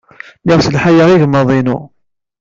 [0.41, 1.77] Lliɣ sselhayeɣ igmaḍ-inu.